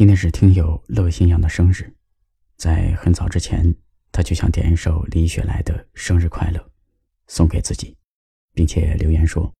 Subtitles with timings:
[0.00, 1.92] 今天是听友乐新阳的生日，
[2.56, 3.74] 在很早之前，
[4.10, 6.58] 他就想点一首李雪来的《生日快乐》，
[7.26, 7.94] 送给自己，
[8.54, 9.52] 并且留言说：“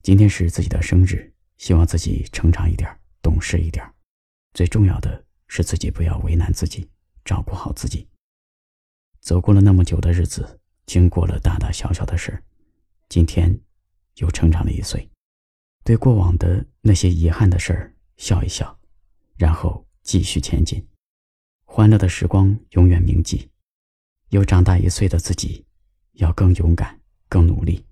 [0.00, 3.84] 今天是自己的生日，希望自己成长一点，懂事一点，
[4.54, 6.88] 最重要的是自己不要为难自己，
[7.24, 8.06] 照顾好自己。
[9.18, 12.40] 走过了那么久的日子，经过了大大小小的事
[13.08, 13.58] 今天
[14.18, 15.10] 又成长了一岁，
[15.82, 18.78] 对过往的那些遗憾的事儿笑一笑。”
[19.36, 20.86] 然后继续前进，
[21.64, 23.50] 欢乐的时光永远铭记。
[24.30, 25.64] 又长大一岁的自己，
[26.12, 26.98] 要更勇敢、
[27.28, 27.84] 更努力，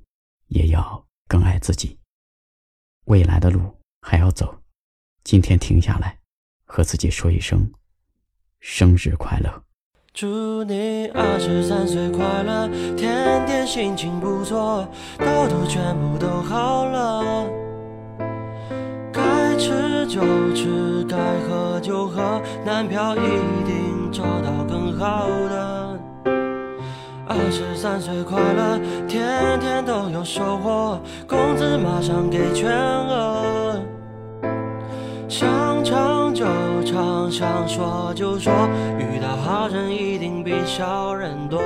[0.47, 1.99] 也要更爱自己。
[3.05, 4.63] 未来的路还要走，
[5.23, 6.19] 今天停下来，
[6.65, 7.71] 和自己说一声
[8.61, 9.65] 生日快乐。
[10.13, 17.70] 祝你二十三岁快乐，天天心情不错，痘痘全部都好了。
[20.11, 20.21] 就
[20.57, 23.21] 吃，该喝就喝，男票一
[23.65, 26.01] 定找到更好的。
[27.29, 30.99] 二十三岁快乐，天天都有收获，
[31.29, 33.81] 工资马上给全额。
[35.29, 35.49] 想
[35.85, 36.45] 唱就
[36.85, 38.53] 唱，想说就说，
[38.99, 41.61] 遇到好人一定比小人多。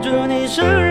[0.00, 0.89] 祝你生日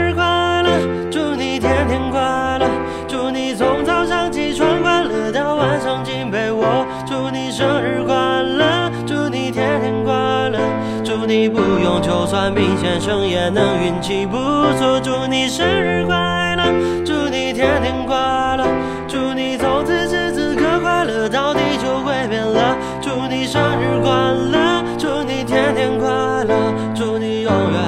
[11.49, 14.37] 不用就算明天生也能运气不
[14.77, 16.63] 错祝你生日快乐
[17.05, 18.15] 祝你天天快
[18.57, 18.65] 乐
[19.07, 26.07] 祝你从此时此刻快乐到地球毁灭了祝你生日快乐祝你天天快
[26.43, 26.53] 乐
[26.95, 27.81] 祝你永远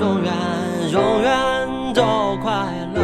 [0.00, 0.32] 永远
[0.92, 2.52] 永远都快
[2.94, 3.01] 乐。